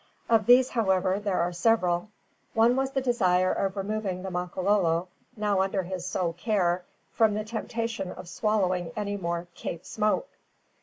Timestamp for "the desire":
2.89-3.51